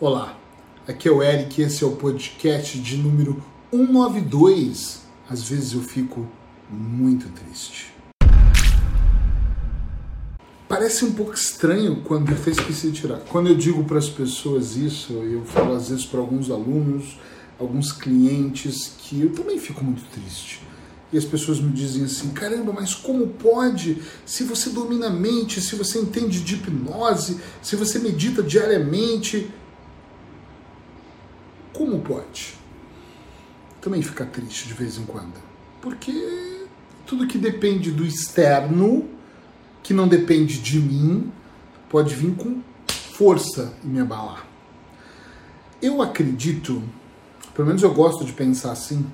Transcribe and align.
Olá, 0.00 0.38
aqui 0.86 1.08
é 1.08 1.10
o 1.10 1.20
Eric, 1.20 1.60
esse 1.60 1.82
é 1.82 1.86
o 1.88 1.96
podcast 1.96 2.78
de 2.78 2.98
número 2.98 3.42
192. 3.72 5.00
Às 5.28 5.42
vezes 5.42 5.72
eu 5.72 5.80
fico 5.80 6.24
muito 6.70 7.28
triste. 7.30 7.92
Parece 10.68 11.04
um 11.04 11.10
pouco 11.10 11.34
estranho 11.34 12.00
quando 12.02 12.30
eu 12.30 12.36
até 12.36 12.52
esqueci 12.52 12.92
de 12.92 13.00
tirar. 13.00 13.18
Quando 13.28 13.48
eu 13.48 13.56
digo 13.56 13.82
para 13.82 13.98
as 13.98 14.08
pessoas 14.08 14.76
isso, 14.76 15.14
eu 15.14 15.44
falo 15.44 15.74
às 15.74 15.88
vezes 15.88 16.04
para 16.04 16.20
alguns 16.20 16.48
alunos, 16.48 17.18
alguns 17.58 17.90
clientes, 17.90 18.92
que 18.98 19.22
eu 19.22 19.32
também 19.32 19.58
fico 19.58 19.82
muito 19.82 20.04
triste. 20.12 20.62
E 21.12 21.18
as 21.18 21.24
pessoas 21.24 21.58
me 21.58 21.72
dizem 21.72 22.04
assim: 22.04 22.30
caramba, 22.30 22.72
mas 22.72 22.94
como 22.94 23.26
pode? 23.26 24.00
Se 24.24 24.44
você 24.44 24.70
domina 24.70 25.08
a 25.08 25.10
mente, 25.10 25.60
se 25.60 25.74
você 25.74 25.98
entende 25.98 26.40
de 26.40 26.54
hipnose, 26.54 27.40
se 27.60 27.74
você 27.74 27.98
medita 27.98 28.44
diariamente, 28.44 29.50
como 31.78 32.00
pode? 32.00 32.54
Também 33.80 34.02
ficar 34.02 34.26
triste 34.26 34.66
de 34.66 34.74
vez 34.74 34.98
em 34.98 35.04
quando. 35.04 35.34
Porque 35.80 36.66
tudo 37.06 37.28
que 37.28 37.38
depende 37.38 37.92
do 37.92 38.04
externo, 38.04 39.08
que 39.80 39.94
não 39.94 40.08
depende 40.08 40.58
de 40.58 40.80
mim, 40.80 41.32
pode 41.88 42.16
vir 42.16 42.34
com 42.34 42.60
força 43.12 43.72
e 43.84 43.86
me 43.86 44.00
abalar. 44.00 44.44
Eu 45.80 46.02
acredito, 46.02 46.82
pelo 47.54 47.68
menos 47.68 47.84
eu 47.84 47.94
gosto 47.94 48.24
de 48.24 48.32
pensar 48.32 48.72
assim, 48.72 49.06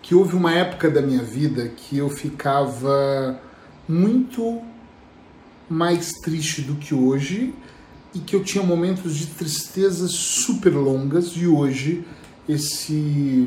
que 0.00 0.14
houve 0.14 0.36
uma 0.36 0.52
época 0.52 0.88
da 0.88 1.02
minha 1.02 1.24
vida 1.24 1.70
que 1.70 1.98
eu 1.98 2.08
ficava 2.08 3.40
muito 3.88 4.62
mais 5.68 6.12
triste 6.22 6.62
do 6.62 6.76
que 6.76 6.94
hoje 6.94 7.52
e 8.16 8.20
que 8.20 8.34
eu 8.34 8.42
tinha 8.42 8.64
momentos 8.64 9.14
de 9.14 9.26
tristeza 9.26 10.08
super 10.08 10.74
longas 10.74 11.32
e 11.36 11.46
hoje 11.46 12.02
esse 12.48 13.46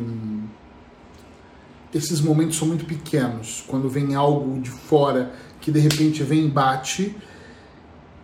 esses 1.91 2.21
momentos 2.21 2.55
são 2.55 2.67
muito 2.67 2.85
pequenos. 2.85 3.63
Quando 3.65 3.89
vem 3.89 4.13
algo 4.13 4.61
de 4.61 4.69
fora 4.69 5.33
que 5.59 5.71
de 5.71 5.79
repente 5.79 6.21
vem 6.21 6.45
e 6.45 6.47
bate, 6.47 7.15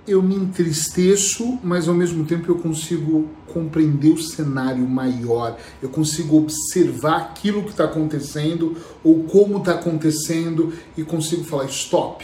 eu 0.07 0.21
me 0.21 0.35
entristeço, 0.35 1.57
mas 1.63 1.87
ao 1.87 1.95
mesmo 1.95 2.25
tempo 2.25 2.51
eu 2.51 2.59
consigo 2.59 3.27
compreender 3.47 4.11
o 4.11 4.21
cenário 4.21 4.87
maior, 4.87 5.57
eu 5.81 5.89
consigo 5.89 6.37
observar 6.37 7.17
aquilo 7.17 7.63
que 7.63 7.71
está 7.71 7.85
acontecendo 7.85 8.77
ou 9.03 9.23
como 9.23 9.57
está 9.57 9.71
acontecendo 9.73 10.71
e 10.95 11.03
consigo 11.03 11.43
falar: 11.43 11.65
stop, 11.65 12.23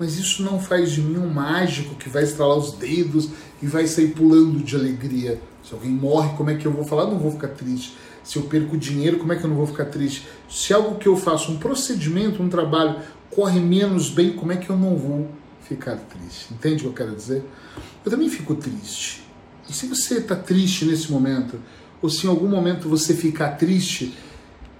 mas 0.00 0.18
isso 0.18 0.42
não 0.42 0.58
faz 0.58 0.92
de 0.92 1.02
mim 1.02 1.18
um 1.18 1.28
mágico 1.28 1.94
que 1.94 2.08
vai 2.08 2.22
estralar 2.22 2.56
os 2.56 2.72
dedos 2.72 3.28
e 3.62 3.66
vai 3.66 3.86
sair 3.86 4.08
pulando 4.08 4.64
de 4.64 4.74
alegria. 4.74 5.38
Se 5.62 5.74
alguém 5.74 5.90
morre, 5.90 6.34
como 6.38 6.48
é 6.48 6.54
que 6.56 6.64
eu 6.64 6.72
vou 6.72 6.86
falar? 6.86 7.04
não 7.04 7.18
vou 7.18 7.30
ficar 7.30 7.48
triste. 7.48 7.94
Se 8.24 8.38
eu 8.38 8.44
perco 8.44 8.78
dinheiro, 8.78 9.18
como 9.18 9.34
é 9.34 9.36
que 9.36 9.44
eu 9.44 9.50
não 9.50 9.56
vou 9.56 9.66
ficar 9.66 9.84
triste? 9.84 10.26
Se 10.48 10.72
algo 10.72 10.94
que 10.94 11.06
eu 11.06 11.18
faço, 11.18 11.52
um 11.52 11.58
procedimento, 11.58 12.42
um 12.42 12.48
trabalho, 12.48 12.96
corre 13.30 13.60
menos 13.60 14.08
bem, 14.08 14.32
como 14.32 14.52
é 14.52 14.56
que 14.56 14.70
eu 14.70 14.76
não 14.76 14.96
vou 14.96 15.28
ficar 15.68 15.96
triste? 15.96 16.46
Entende 16.50 16.76
o 16.76 16.80
que 16.80 16.86
eu 16.86 17.06
quero 17.06 17.14
dizer? 17.14 17.44
Eu 18.02 18.10
também 18.10 18.30
fico 18.30 18.54
triste. 18.54 19.22
E 19.68 19.72
se 19.74 19.86
você 19.86 20.14
está 20.14 20.34
triste 20.34 20.86
nesse 20.86 21.12
momento, 21.12 21.60
ou 22.00 22.08
se 22.08 22.26
em 22.26 22.30
algum 22.30 22.48
momento 22.48 22.88
você 22.88 23.12
ficar 23.12 23.50
triste, 23.50 24.16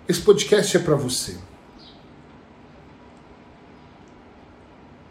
esse 0.08 0.22
podcast 0.22 0.78
é 0.78 0.80
para 0.80 0.96
você. 0.96 1.36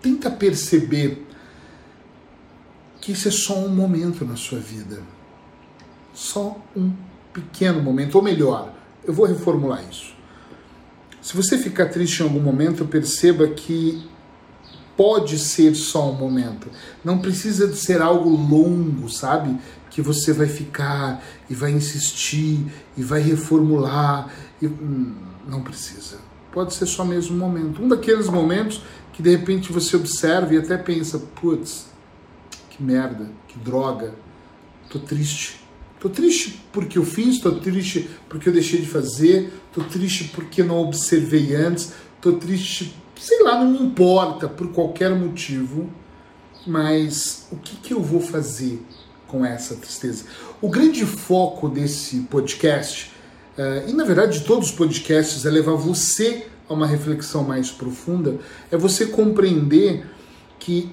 Tenta 0.02 0.30
perceber 0.30 1.26
que 3.02 3.12
isso 3.12 3.28
é 3.28 3.32
só 3.32 3.58
um 3.58 3.70
momento 3.70 4.26
na 4.26 4.36
sua 4.36 4.60
vida. 4.60 5.02
Só 6.14 6.60
um 6.76 6.92
pequeno 7.34 7.82
momento, 7.82 8.16
ou 8.16 8.22
melhor, 8.22 8.74
eu 9.04 9.14
vou 9.14 9.26
reformular 9.26 9.84
isso. 9.90 10.14
Se 11.22 11.36
você 11.36 11.58
ficar 11.58 11.88
triste 11.88 12.20
em 12.20 12.24
algum 12.24 12.40
momento, 12.40 12.86
perceba 12.86 13.48
que 13.48 14.04
pode 14.96 15.40
ser 15.40 15.76
só 15.76 16.12
um 16.12 16.14
momento. 16.14 16.70
Não 17.04 17.20
precisa 17.20 17.68
de 17.68 17.76
ser 17.76 18.02
algo 18.02 18.30
longo, 18.30 19.10
sabe? 19.10 19.58
Que 19.90 20.02
você 20.02 20.34
vai 20.34 20.48
ficar 20.48 21.24
e 21.50 21.54
vai 21.54 21.72
insistir 21.72 22.66
e 22.98 23.04
vai 23.04 23.22
reformular. 23.22 24.30
E... 24.62 24.68
Hum, 24.68 25.16
não 25.48 25.62
precisa. 25.62 26.18
Pode 26.52 26.74
ser 26.74 26.86
só 26.86 27.06
mesmo 27.06 27.36
um 27.36 27.40
momento. 27.40 27.82
Um 27.82 27.88
daqueles 27.88 28.28
momentos 28.28 28.82
que 29.20 29.24
de 29.24 29.32
repente 29.32 29.70
você 29.70 29.98
observa 29.98 30.54
e 30.54 30.58
até 30.58 30.78
pensa, 30.78 31.20
putz, 31.20 31.88
que 32.70 32.82
merda, 32.82 33.30
que 33.50 33.60
droga, 33.60 34.16
tô 34.90 34.98
triste. 34.98 35.60
Tô 36.00 36.08
triste 36.08 36.62
porque 36.72 36.98
eu 36.98 37.04
fiz, 37.04 37.38
tô 37.42 37.52
triste 37.52 38.10
porque 38.30 38.48
eu 38.48 38.54
deixei 38.54 38.80
de 38.80 38.88
fazer, 38.88 39.52
tô 39.74 39.84
triste 39.84 40.32
porque 40.34 40.64
não 40.64 40.78
observei 40.78 41.54
antes, 41.54 41.92
tô 42.22 42.38
triste, 42.38 42.96
sei 43.20 43.44
lá, 43.44 43.62
não 43.62 43.70
me 43.70 43.80
importa 43.80 44.48
por 44.48 44.72
qualquer 44.72 45.14
motivo, 45.14 45.90
mas 46.66 47.46
o 47.52 47.58
que, 47.58 47.76
que 47.76 47.94
eu 47.94 48.02
vou 48.02 48.22
fazer 48.22 48.82
com 49.28 49.46
essa 49.46 49.76
tristeza? 49.76 50.24
O 50.62 50.70
grande 50.70 51.06
foco 51.06 51.68
desse 51.68 52.22
podcast, 52.22 53.12
uh, 53.58 53.90
e 53.90 53.92
na 53.92 54.06
verdade 54.06 54.40
de 54.40 54.46
todos 54.46 54.70
os 54.70 54.74
podcasts, 54.74 55.46
é 55.46 55.50
levar 55.50 55.74
você 55.74 56.48
a 56.70 56.74
uma 56.74 56.88
reflexão 56.88 57.44
mais 57.44 57.72
profunda, 57.72 58.38
é 58.72 58.78
você 58.78 59.08
compreender 59.08 60.06
que 60.60 60.90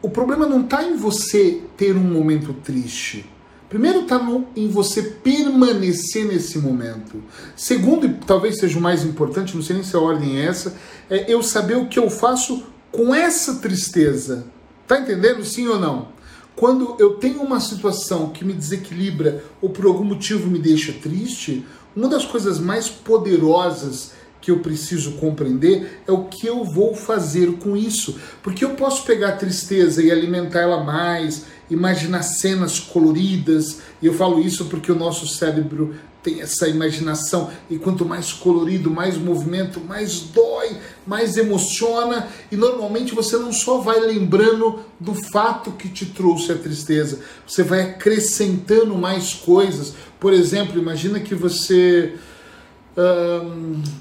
o 0.00 0.08
problema 0.08 0.46
não 0.46 0.62
está 0.62 0.82
em 0.82 0.96
você 0.96 1.60
ter 1.76 1.94
um 1.94 2.00
momento 2.00 2.52
triste. 2.54 3.28
Primeiro 3.68 4.00
está 4.00 4.18
em 4.56 4.68
você 4.68 5.02
permanecer 5.02 6.24
nesse 6.26 6.58
momento. 6.58 7.22
Segundo, 7.54 8.06
e 8.06 8.14
talvez 8.14 8.58
seja 8.58 8.78
o 8.78 8.82
mais 8.82 9.04
importante, 9.04 9.54
não 9.54 9.62
sei 9.62 9.76
nem 9.76 9.84
se 9.84 9.94
a 9.94 10.00
ordem 10.00 10.38
é 10.38 10.46
essa, 10.46 10.74
é 11.10 11.30
eu 11.32 11.42
saber 11.42 11.76
o 11.76 11.86
que 11.86 11.98
eu 11.98 12.08
faço 12.08 12.62
com 12.90 13.14
essa 13.14 13.56
tristeza. 13.56 14.46
Tá 14.86 14.98
entendendo? 14.98 15.44
Sim 15.44 15.68
ou 15.68 15.78
não? 15.78 16.08
Quando 16.56 16.96
eu 16.98 17.16
tenho 17.16 17.42
uma 17.42 17.60
situação 17.60 18.30
que 18.30 18.44
me 18.44 18.54
desequilibra 18.54 19.44
ou 19.60 19.68
por 19.68 19.84
algum 19.84 20.02
motivo 20.02 20.48
me 20.48 20.58
deixa 20.58 20.92
triste, 20.92 21.64
uma 21.94 22.08
das 22.08 22.24
coisas 22.24 22.58
mais 22.58 22.88
poderosas 22.88 24.12
que 24.40 24.50
eu 24.50 24.60
preciso 24.60 25.12
compreender 25.12 26.00
é 26.06 26.12
o 26.12 26.24
que 26.24 26.46
eu 26.46 26.64
vou 26.64 26.94
fazer 26.94 27.52
com 27.54 27.76
isso. 27.76 28.18
Porque 28.42 28.64
eu 28.64 28.70
posso 28.70 29.04
pegar 29.04 29.30
a 29.30 29.36
tristeza 29.36 30.02
e 30.02 30.10
alimentar 30.10 30.60
ela 30.60 30.82
mais, 30.82 31.44
imaginar 31.70 32.22
cenas 32.22 32.78
coloridas, 32.78 33.78
e 34.00 34.06
eu 34.06 34.14
falo 34.14 34.40
isso 34.40 34.66
porque 34.66 34.90
o 34.90 34.94
nosso 34.94 35.26
cérebro 35.26 35.94
tem 36.22 36.40
essa 36.40 36.68
imaginação, 36.68 37.48
e 37.70 37.78
quanto 37.78 38.04
mais 38.04 38.32
colorido, 38.32 38.90
mais 38.90 39.16
movimento, 39.16 39.80
mais 39.80 40.20
dói, 40.20 40.76
mais 41.06 41.36
emociona, 41.36 42.28
e 42.50 42.56
normalmente 42.56 43.14
você 43.14 43.36
não 43.36 43.52
só 43.52 43.78
vai 43.78 44.00
lembrando 44.00 44.80
do 44.98 45.14
fato 45.32 45.70
que 45.72 45.88
te 45.88 46.06
trouxe 46.06 46.50
a 46.50 46.56
tristeza, 46.56 47.20
você 47.46 47.62
vai 47.62 47.82
acrescentando 47.82 48.94
mais 48.96 49.32
coisas. 49.32 49.94
Por 50.18 50.32
exemplo, 50.32 50.78
imagina 50.78 51.20
que 51.20 51.34
você 51.34 52.14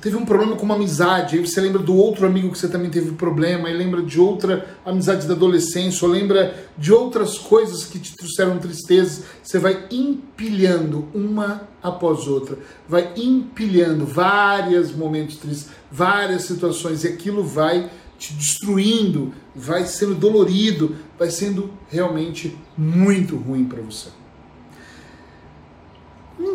teve 0.01 0.15
um 0.15 0.25
problema 0.25 0.55
com 0.55 0.63
uma 0.63 0.75
amizade, 0.75 1.37
aí 1.37 1.45
você 1.45 1.61
lembra 1.61 1.81
do 1.81 1.95
outro 1.95 2.25
amigo 2.25 2.51
que 2.51 2.57
você 2.57 2.67
também 2.67 2.89
teve 2.89 3.11
problema, 3.11 3.67
aí 3.67 3.77
lembra 3.77 4.01
de 4.01 4.19
outra 4.19 4.65
amizade 4.85 5.27
da 5.27 5.33
adolescência, 5.33 6.07
ou 6.07 6.11
lembra 6.11 6.55
de 6.77 6.91
outras 6.91 7.37
coisas 7.37 7.85
que 7.85 7.99
te 7.99 8.15
trouxeram 8.15 8.57
tristeza, 8.57 9.23
você 9.43 9.59
vai 9.59 9.85
empilhando 9.91 11.07
uma 11.13 11.67
após 11.81 12.27
outra, 12.27 12.57
vai 12.87 13.11
empilhando 13.15 14.05
vários 14.05 14.91
momentos 14.91 15.37
tristes, 15.37 15.69
várias 15.91 16.43
situações, 16.43 17.03
e 17.03 17.07
aquilo 17.07 17.43
vai 17.43 17.89
te 18.17 18.33
destruindo, 18.33 19.31
vai 19.55 19.85
sendo 19.85 20.15
dolorido, 20.15 20.95
vai 21.19 21.29
sendo 21.29 21.69
realmente 21.87 22.57
muito 22.75 23.35
ruim 23.35 23.65
para 23.65 23.81
você. 23.81 24.09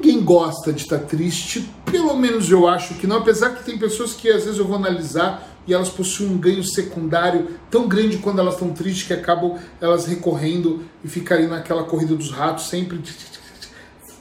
Ninguém 0.02 0.24
gosta 0.24 0.72
de 0.72 0.82
estar 0.82 0.98
triste, 0.98 1.70
pelo 1.84 2.16
menos 2.16 2.50
eu 2.50 2.66
acho 2.66 2.94
que 2.94 3.06
não, 3.06 3.18
apesar 3.18 3.50
que 3.50 3.62
tem 3.62 3.78
pessoas 3.78 4.14
que 4.14 4.28
às 4.28 4.42
vezes 4.42 4.58
eu 4.58 4.66
vou 4.66 4.74
analisar 4.74 5.48
e 5.64 5.72
elas 5.72 5.88
possuem 5.88 6.28
um 6.28 6.38
ganho 6.38 6.64
secundário 6.64 7.50
tão 7.70 7.86
grande 7.86 8.18
quando 8.18 8.40
elas 8.40 8.54
estão 8.54 8.72
tristes 8.72 9.06
que 9.06 9.12
acabam 9.12 9.56
elas 9.80 10.06
recorrendo 10.06 10.82
e 11.04 11.08
ficarem 11.08 11.46
naquela 11.46 11.84
corrida 11.84 12.16
dos 12.16 12.32
ratos, 12.32 12.66
sempre 12.66 13.00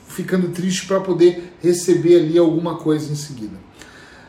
ficando 0.07 0.49
triste 0.49 0.85
para 0.85 0.99
poder 0.99 1.51
receber 1.59 2.17
ali 2.17 2.37
alguma 2.37 2.75
coisa 2.75 3.11
em 3.11 3.15
seguida. 3.15 3.57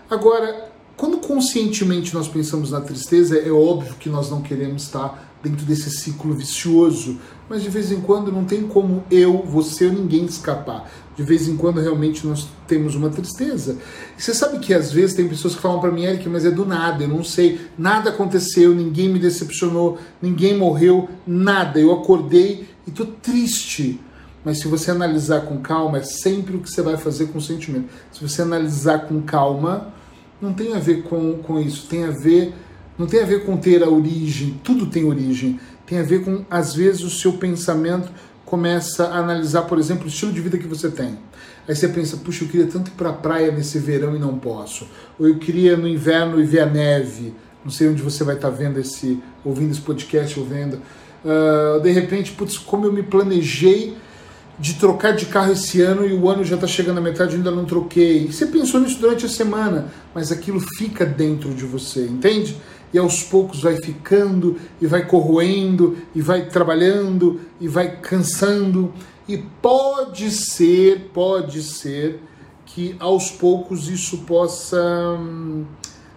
Agora, 0.09 0.73
quando 0.97 1.19
conscientemente 1.19 2.15
nós 2.15 2.29
pensamos 2.29 2.71
na 2.71 2.81
tristeza, 2.81 3.39
é 3.39 3.51
óbvio 3.51 3.95
que 3.97 4.09
nós 4.09 4.31
não 4.31 4.41
queremos 4.41 4.85
estar 4.85 5.32
dentro 5.43 5.67
desse 5.67 5.91
ciclo 5.91 6.35
vicioso, 6.35 7.19
mas 7.49 7.63
de 7.63 7.69
vez 7.69 7.91
em 7.91 8.01
quando 8.01 8.31
não 8.31 8.45
tem 8.45 8.63
como 8.63 9.03
eu, 9.11 9.43
você 9.45 9.87
ou 9.87 9.93
ninguém 9.93 10.25
escapar. 10.25 10.91
De 11.17 11.23
vez 11.23 11.47
em 11.47 11.57
quando 11.57 11.81
realmente 11.81 12.27
nós 12.27 12.49
temos 12.67 12.95
uma 12.95 13.11
tristeza. 13.11 13.77
E 14.17 14.23
você 14.23 14.33
sabe 14.33 14.61
que 14.61 14.73
às 14.73 14.91
vezes 14.91 15.15
tem 15.15 15.29
pessoas 15.29 15.55
que 15.55 15.61
falam 15.61 15.81
para 15.81 15.91
mim, 15.91 16.05
Eric, 16.05 16.27
mas 16.29 16.47
é 16.47 16.51
do 16.51 16.65
nada, 16.65 17.05
eu 17.05 17.09
não 17.09 17.23
sei, 17.23 17.61
nada 17.77 18.11
aconteceu, 18.11 18.75
ninguém 18.75 19.11
me 19.11 19.19
decepcionou, 19.19 19.99
ninguém 20.23 20.57
morreu, 20.57 21.09
nada. 21.27 21.79
Eu 21.79 21.93
acordei 21.93 22.67
e 22.87 22.91
tô 22.91 23.05
triste. 23.05 24.01
mas 24.45 24.59
se 24.59 24.67
você 24.67 24.91
analisar 24.91 25.43
com 25.43 25.59
calma, 25.59 25.99
é 25.99 26.03
sempre 26.03 26.57
o 26.57 26.61
que 26.61 26.71
você 26.71 26.83
vai 26.83 26.97
fazer 26.97 27.27
com 27.27 27.41
sentimento. 27.41 27.89
Se 28.11 28.27
você 28.27 28.43
analisar 28.43 29.07
com 29.07 29.21
calma, 29.21 29.93
não 30.41 30.53
tem 30.53 30.75
a 30.75 30.79
ver 30.79 31.03
com, 31.03 31.35
com 31.35 31.61
isso, 31.61 31.87
tem 31.87 32.05
a 32.05 32.11
ver, 32.11 32.55
não 32.99 33.07
tem 33.07 33.23
a 33.23 33.27
ver 33.27 33.45
com 33.45 33.57
ter 33.57 33.83
a 33.83 33.89
origem, 33.89 34.61
tudo 34.63 34.87
tem 34.87 35.05
origem, 35.05 35.59
tem 35.87 35.99
a 35.99 36.03
ver 36.03 36.25
com, 36.25 36.45
às 36.51 36.75
vezes, 36.75 37.03
o 37.03 37.11
seu 37.11 37.35
pensamento 37.35 38.11
começa 38.45 39.07
a 39.07 39.19
analisar, 39.19 39.63
por 39.63 39.79
exemplo, 39.79 40.05
o 40.05 40.09
estilo 40.09 40.33
de 40.33 40.41
vida 40.41 40.59
que 40.59 40.67
você 40.67 40.91
tem. 40.91 41.19
Aí 41.67 41.75
você 41.75 41.89
pensa, 41.89 42.17
puxa, 42.17 42.45
eu 42.45 42.49
queria 42.49 42.67
tanto 42.67 42.89
ir 42.89 42.95
para 42.95 43.11
a 43.11 43.13
praia 43.13 43.53
nesse 43.53 43.79
verão 43.79 44.17
e 44.17 44.19
não 44.19 44.39
posso. 44.39 44.87
Ou 45.19 45.29
eu 45.29 45.39
queria 45.39 45.77
no 45.77 45.87
inverno 45.87 46.41
e 46.41 46.45
ver 46.45 46.61
a 46.61 46.67
neve. 46.67 47.33
Não 47.65 47.71
sei 47.71 47.89
onde 47.89 48.03
você 48.03 48.25
vai 48.25 48.35
estar 48.35 48.51
tá 48.51 48.55
vendo 48.55 48.79
esse, 48.79 49.23
ouvindo 49.45 49.71
esse 49.71 49.81
podcast 49.81 50.39
ou 50.39 50.45
vendo. 50.45 50.81
Uh, 51.25 51.81
de 51.81 51.91
repente, 51.93 52.33
putz, 52.33 52.59
como 52.59 52.87
eu 52.87 52.93
me 52.93 53.03
planejei 53.03 53.97
de 54.59 54.75
trocar 54.75 55.13
de 55.13 55.27
carro 55.27 55.53
esse 55.53 55.81
ano 55.81 56.07
e 56.07 56.13
o 56.13 56.29
ano 56.29 56.45
já 56.45 56.57
está 56.57 56.67
chegando 56.67 56.99
à 56.99 57.01
metade 57.01 57.33
e 57.33 57.37
ainda 57.37 57.51
não 57.51 57.65
troquei. 57.65 58.27
Você 58.31 58.47
pensou 58.47 58.81
nisso 58.81 58.99
durante 59.01 59.25
a 59.25 59.29
semana, 59.29 59.87
mas 60.15 60.31
aquilo 60.31 60.61
fica 60.77 61.07
dentro 61.07 61.55
de 61.55 61.65
você, 61.65 62.05
entende? 62.05 62.57
E 62.93 62.99
aos 62.99 63.23
poucos 63.23 63.63
vai 63.63 63.77
ficando, 63.77 64.57
e 64.81 64.87
vai 64.87 65.07
corroendo, 65.07 65.97
e 66.15 66.21
vai 66.21 66.47
trabalhando, 66.47 67.41
e 67.61 67.67
vai 67.67 67.97
cansando. 67.97 68.93
E 69.27 69.39
pode 69.39 70.31
ser, 70.31 71.11
pode 71.15 71.63
ser 71.63 72.21
que 72.67 72.95
aos 72.99 73.31
poucos 73.31 73.89
isso 73.89 74.19
possa, 74.19 74.79
hum, 75.19 75.65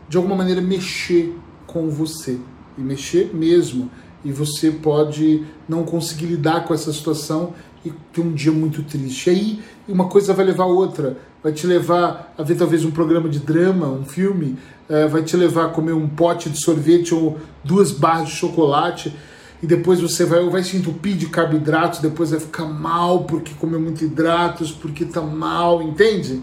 de 0.07 0.17
alguma 0.17 0.35
maneira, 0.35 0.61
mexer 0.61 1.37
com 1.65 1.89
você. 1.89 2.39
E 2.77 2.81
mexer 2.81 3.33
mesmo. 3.33 3.89
E 4.23 4.31
você 4.31 4.71
pode 4.71 5.45
não 5.67 5.83
conseguir 5.83 6.25
lidar 6.25 6.65
com 6.65 6.73
essa 6.73 6.91
situação 6.91 7.53
e 7.85 7.91
ter 8.11 8.21
um 8.21 8.33
dia 8.33 8.51
muito 8.51 8.83
triste. 8.83 9.29
E 9.29 9.33
aí 9.33 9.63
uma 9.87 10.07
coisa 10.07 10.33
vai 10.33 10.45
levar 10.45 10.63
a 10.63 10.67
outra. 10.67 11.17
Vai 11.45 11.53
te 11.53 11.67
levar 11.67 12.33
a 12.35 12.41
ver 12.41 12.55
talvez 12.55 12.83
um 12.83 12.89
programa 12.89 13.29
de 13.29 13.37
drama, 13.37 13.85
um 13.87 14.03
filme, 14.03 14.57
é, 14.89 15.07
vai 15.07 15.21
te 15.21 15.37
levar 15.37 15.65
a 15.65 15.69
comer 15.69 15.93
um 15.93 16.09
pote 16.09 16.49
de 16.49 16.59
sorvete 16.59 17.13
ou 17.13 17.37
duas 17.63 17.91
barras 17.91 18.29
de 18.29 18.33
chocolate 18.33 19.13
e 19.61 19.67
depois 19.67 20.01
você 20.01 20.25
vai, 20.25 20.43
vai 20.49 20.63
se 20.63 20.75
entupir 20.75 21.15
de 21.15 21.27
carboidratos, 21.27 21.99
depois 21.99 22.31
vai 22.31 22.39
ficar 22.39 22.65
mal 22.65 23.25
porque 23.25 23.53
comeu 23.59 23.79
muito 23.79 24.03
hidratos, 24.03 24.71
porque 24.71 25.05
tá 25.05 25.21
mal, 25.21 25.83
entende? 25.83 26.41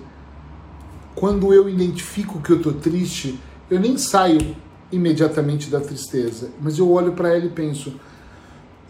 Quando 1.17 1.53
eu 1.53 1.69
identifico 1.69 2.41
que 2.41 2.51
eu 2.53 2.63
tô 2.63 2.71
triste, 2.71 3.41
eu 3.69 3.81
nem 3.81 3.99
saio 3.99 4.55
imediatamente 4.93 5.69
da 5.69 5.81
tristeza, 5.81 6.51
mas 6.61 6.79
eu 6.79 6.89
olho 6.89 7.11
para 7.11 7.31
ela 7.31 7.47
e 7.47 7.51
penso: 7.51 7.93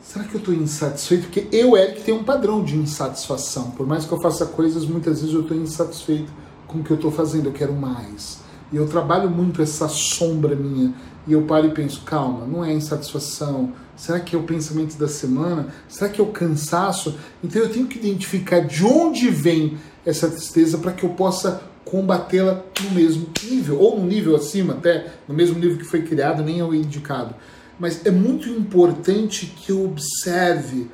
será 0.02 0.25
que 0.25 0.34
eu 0.34 0.40
estou 0.40 0.52
insatisfeito? 0.52 1.25
Porque 1.25 1.46
eu, 1.52 1.76
Eric, 1.76 2.02
tenho 2.02 2.19
um 2.19 2.25
padrão 2.25 2.62
de 2.62 2.76
insatisfação. 2.76 3.70
Por 3.70 3.87
mais 3.87 4.04
que 4.04 4.12
eu 4.12 4.20
faça 4.20 4.44
coisas, 4.46 4.84
muitas 4.84 5.20
vezes 5.20 5.34
eu 5.34 5.43
estou 5.43 5.56
insatisfeito 5.56 6.31
com 6.66 6.78
o 6.78 6.84
que 6.84 6.90
eu 6.90 6.96
estou 6.96 7.10
fazendo, 7.10 7.46
eu 7.46 7.52
quero 7.52 7.72
mais. 7.72 8.40
E 8.72 8.76
eu 8.76 8.87
trabalho 8.88 9.31
muito 9.31 9.62
essa 9.62 9.88
sombra 9.88 10.56
minha. 10.56 10.93
E 11.26 11.32
eu 11.32 11.43
paro 11.43 11.69
e 11.69 11.70
penso, 11.70 12.02
calma, 12.04 12.46
não 12.46 12.64
é 12.64 12.72
insatisfação. 12.72 13.72
Será 13.94 14.19
que 14.19 14.34
é 14.34 14.38
o 14.38 14.43
pensamento 14.43 14.96
da 14.96 15.06
semana? 15.06 15.69
Será 15.88 16.10
que 16.10 16.20
é 16.20 16.25
o 16.25 16.32
cansaço? 16.32 17.14
Então 17.44 17.62
eu 17.62 17.69
tenho 17.69 17.87
que 17.87 17.98
identificar 17.98 18.60
de 18.60 18.84
onde 18.84 19.31
vem 19.31 19.78
essa 20.05 20.28
tristeza 20.28 20.78
para 20.78 20.93
que 20.93 21.05
eu 21.05 21.10
possa 21.10 21.62
combatê-la 21.84 22.62
no 22.82 22.90
mesmo 22.90 23.28
nível, 23.44 23.78
ou 23.78 24.00
no 24.00 24.06
nível 24.06 24.34
acima, 24.34 24.72
até 24.72 25.12
no 25.28 25.34
mesmo 25.34 25.58
nível 25.58 25.76
que 25.76 25.84
foi 25.84 26.02
criado, 26.02 26.43
nem 26.43 26.58
é 26.58 26.64
o 26.64 26.75
indicado 26.75 27.34
mas 27.78 28.04
é 28.06 28.10
muito 28.10 28.48
importante 28.48 29.46
que 29.46 29.72
eu 29.72 29.84
observe, 29.84 30.90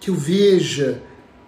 que 0.00 0.10
eu 0.10 0.14
veja, 0.14 1.02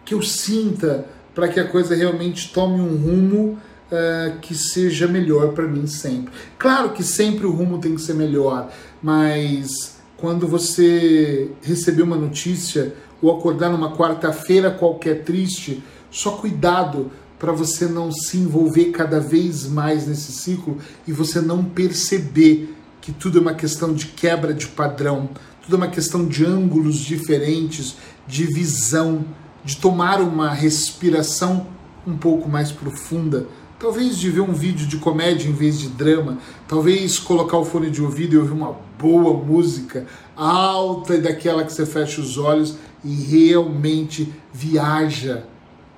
que 0.04 0.14
eu 0.14 0.22
sinta, 0.22 1.06
para 1.34 1.48
que 1.48 1.60
a 1.60 1.69
coisa 1.69 1.94
realmente 1.94 2.52
tome 2.52 2.80
um 2.80 2.96
rumo 2.96 3.58
uh, 3.92 4.38
que 4.40 4.54
seja 4.54 5.06
melhor 5.06 5.52
para 5.52 5.66
mim 5.66 5.86
sempre. 5.86 6.32
Claro 6.58 6.90
que 6.90 7.02
sempre 7.02 7.46
o 7.46 7.52
rumo 7.52 7.78
tem 7.78 7.94
que 7.94 8.00
ser 8.00 8.14
melhor, 8.14 8.72
mas 9.02 9.98
quando 10.16 10.48
você 10.48 11.50
receber 11.62 12.02
uma 12.02 12.16
notícia 12.16 12.94
ou 13.22 13.36
acordar 13.36 13.70
numa 13.70 13.96
quarta-feira 13.96 14.70
qualquer 14.70 15.22
triste, 15.22 15.82
só 16.10 16.32
cuidado 16.32 17.10
para 17.38 17.52
você 17.52 17.86
não 17.86 18.10
se 18.10 18.36
envolver 18.36 18.86
cada 18.86 19.20
vez 19.20 19.69
mais 19.69 20.06
nesse 20.06 20.32
ciclo 20.32 20.78
e 21.06 21.12
você 21.12 21.40
não 21.40 21.64
perceber 21.64 22.75
que 23.08 23.12
tudo 23.14 23.38
é 23.38 23.40
uma 23.40 23.55
questão 23.55 23.94
de 23.94 24.05
quebra 24.08 24.52
de 24.52 24.66
padrão, 24.66 25.31
tudo 25.62 25.76
é 25.76 25.78
uma 25.78 25.88
questão 25.88 26.26
de 26.26 26.44
ângulos 26.44 26.96
diferentes, 26.96 27.96
de 28.26 28.44
visão, 28.44 29.25
de 29.64 29.78
tomar 29.78 30.20
uma 30.20 30.52
respiração 30.52 31.69
um 32.06 32.19
pouco 32.19 32.50
mais 32.50 32.70
profunda. 32.70 33.46
Talvez 33.78 34.19
de 34.19 34.28
ver 34.28 34.43
um 34.43 34.52
vídeo 34.52 34.87
de 34.87 34.99
comédia 34.99 35.49
em 35.49 35.55
vez 35.55 35.78
de 35.78 35.88
drama, 35.88 36.37
talvez 36.69 37.19
colocar 37.19 37.56
o 37.56 37.64
fone 37.64 37.90
de 37.90 38.02
ouvido 38.02 38.34
e 38.34 38.37
ouvir 38.37 38.52
uma 38.52 38.76
boa 38.99 39.43
música 39.43 40.06
alta 40.37 41.14
e 41.14 41.22
daquela 41.22 41.64
que 41.64 41.72
você 41.72 41.87
fecha 41.87 42.20
os 42.20 42.37
olhos 42.37 42.76
e 43.02 43.14
realmente 43.14 44.31
viaja, 44.52 45.44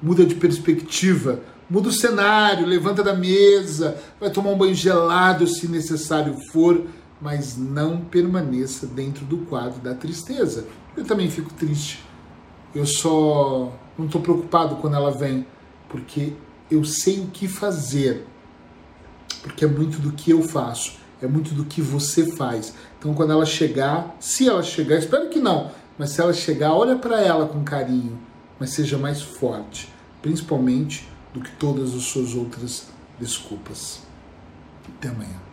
muda 0.01 0.25
de 0.25 0.37
perspectiva, 0.37 1.41
muda 1.69 1.89
o 1.89 1.93
cenário, 1.93 2.65
levanta 2.65 3.03
da 3.03 3.15
mesa, 3.15 3.97
vai 4.21 4.31
tomar 4.31 4.51
um 4.51 4.59
banho 4.59 4.75
gelado 4.77 5.45
se 5.49 5.67
necessário 5.67 6.37
for 6.53 6.85
mas 7.21 7.57
não 7.57 8.01
permaneça 8.01 8.87
dentro 8.87 9.25
do 9.25 9.39
quadro 9.39 9.81
da 9.81 9.95
tristeza. 9.95 10.67
Eu 10.97 11.05
também 11.05 11.31
fico 11.31 11.53
triste. 11.53 12.03
Eu 12.75 12.87
só 12.87 13.73
não 13.99 14.07
estou 14.07 14.21
preocupado 14.21 14.77
quando 14.77 14.97
ela 14.97 15.11
vem, 15.11 15.47
porque 15.89 16.33
eu 16.71 16.85
sei 16.85 17.21
o 17.21 17.27
que 17.27 17.47
fazer. 17.47 18.27
Porque 19.43 19.65
é 19.65 19.69
muito 19.69 19.99
do 19.99 20.13
que 20.13 20.31
eu 20.31 20.43
faço, 20.43 20.95
é 21.21 21.27
muito 21.27 21.55
do 21.55 21.65
que 21.65 21.81
você 21.81 22.35
faz. 22.37 22.75
Então, 22.99 23.15
quando 23.15 23.33
ela 23.33 23.47
chegar, 23.47 24.17
se 24.21 24.49
ela 24.49 24.63
chegar, 24.63 24.97
espero 24.97 25.29
que 25.29 25.39
não, 25.39 25.71
mas 25.99 26.11
se 26.11 26.21
ela 26.21 26.33
chegar, 26.33 26.73
olha 26.75 26.97
para 26.97 27.21
ela 27.21 27.47
com 27.47 27.65
carinho, 27.65 28.19
mas 28.59 28.71
seja 28.71 28.99
mais 28.99 29.23
forte, 29.23 29.93
principalmente 30.21 31.09
do 31.33 31.41
que 31.41 31.51
todas 31.53 31.95
as 31.95 32.03
suas 32.03 32.35
outras 32.35 32.89
desculpas. 33.19 34.01
Até 34.99 35.09
amanhã. 35.09 35.50